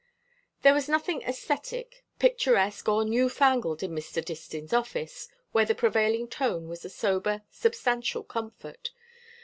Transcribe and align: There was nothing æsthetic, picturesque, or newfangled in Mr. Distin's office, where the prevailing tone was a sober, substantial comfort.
There 0.63 0.73
was 0.73 0.89
nothing 0.89 1.21
æsthetic, 1.21 2.01
picturesque, 2.17 2.89
or 2.89 3.05
newfangled 3.05 3.83
in 3.83 3.91
Mr. 3.91 4.25
Distin's 4.25 4.73
office, 4.73 5.29
where 5.51 5.63
the 5.65 5.75
prevailing 5.75 6.27
tone 6.27 6.67
was 6.67 6.83
a 6.83 6.89
sober, 6.89 7.43
substantial 7.51 8.23
comfort. 8.23 8.89